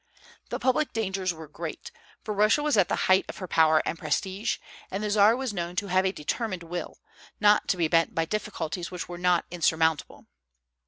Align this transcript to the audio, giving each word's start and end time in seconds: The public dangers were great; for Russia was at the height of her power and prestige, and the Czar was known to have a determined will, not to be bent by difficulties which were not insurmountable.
The 0.49 0.57
public 0.57 0.93
dangers 0.93 1.31
were 1.31 1.47
great; 1.47 1.91
for 2.23 2.33
Russia 2.33 2.63
was 2.63 2.75
at 2.75 2.89
the 2.89 3.05
height 3.05 3.23
of 3.29 3.37
her 3.37 3.47
power 3.47 3.83
and 3.85 3.99
prestige, 3.99 4.57
and 4.89 5.03
the 5.03 5.11
Czar 5.11 5.35
was 5.35 5.53
known 5.53 5.75
to 5.75 5.89
have 5.93 6.07
a 6.07 6.11
determined 6.11 6.63
will, 6.63 6.97
not 7.39 7.67
to 7.67 7.77
be 7.77 7.87
bent 7.87 8.15
by 8.15 8.25
difficulties 8.25 8.89
which 8.89 9.07
were 9.07 9.19
not 9.19 9.45
insurmountable. 9.51 10.25